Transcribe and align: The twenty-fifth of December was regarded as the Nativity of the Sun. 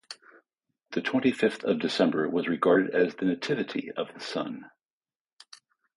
The 0.93 1.01
twenty-fifth 1.03 1.63
of 1.63 1.77
December 1.77 2.27
was 2.27 2.47
regarded 2.47 2.95
as 2.95 3.13
the 3.13 3.25
Nativity 3.25 3.91
of 3.91 4.11
the 4.15 4.19
Sun. 4.19 4.65